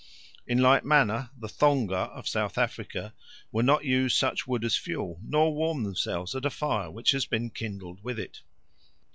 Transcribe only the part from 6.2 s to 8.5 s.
at a fire which has been kindled with it.